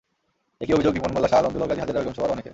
একই 0.63 0.73
অভিযোগ 0.77 0.91
রিপন 0.95 1.11
মোল্লা, 1.13 1.29
শাহ 1.31 1.39
আলম, 1.41 1.51
দুলাল 1.53 1.67
গাজী, 1.69 1.81
হাজেরা 1.83 1.99
বেগমসহ 1.99 2.23
আরও 2.25 2.33
অনেকের। 2.35 2.49